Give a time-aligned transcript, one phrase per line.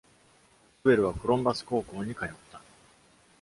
[0.77, 2.59] ショベルはコロンバス高校に通った。